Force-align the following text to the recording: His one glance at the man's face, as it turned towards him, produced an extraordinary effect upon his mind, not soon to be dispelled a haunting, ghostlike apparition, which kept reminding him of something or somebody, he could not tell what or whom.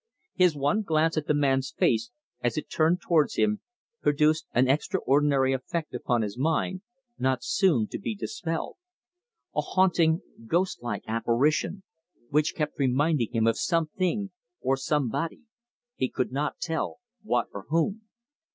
His 0.33 0.55
one 0.55 0.81
glance 0.81 1.15
at 1.15 1.27
the 1.27 1.33
man's 1.35 1.69
face, 1.77 2.09
as 2.41 2.57
it 2.57 2.71
turned 2.71 3.01
towards 3.01 3.35
him, 3.35 3.61
produced 4.01 4.47
an 4.51 4.67
extraordinary 4.67 5.53
effect 5.53 5.93
upon 5.93 6.23
his 6.23 6.39
mind, 6.39 6.81
not 7.19 7.43
soon 7.43 7.85
to 7.89 7.99
be 7.99 8.15
dispelled 8.15 8.77
a 9.55 9.61
haunting, 9.61 10.23
ghostlike 10.47 11.03
apparition, 11.07 11.83
which 12.31 12.55
kept 12.55 12.79
reminding 12.79 13.31
him 13.31 13.45
of 13.45 13.59
something 13.59 14.31
or 14.59 14.75
somebody, 14.75 15.43
he 15.95 16.09
could 16.09 16.31
not 16.31 16.57
tell 16.59 16.97
what 17.21 17.45
or 17.53 17.67
whom. 17.69 18.01